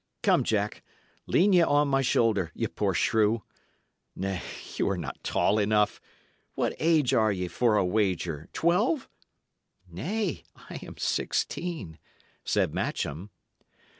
[0.23, 0.83] Come, Jack,
[1.27, 3.43] lean ye on my shoulder, ye poor shrew.
[4.15, 4.41] Nay,
[4.79, 6.01] y' are not tall enough.
[6.55, 8.49] What age are ye, for a wager?
[8.51, 9.07] twelve?"
[9.87, 11.99] "Nay, I am sixteen,"
[12.43, 13.29] said Matcham.